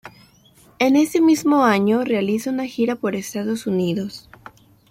[0.79, 4.31] En ese mismo año realiza una gira por Estados Unidos.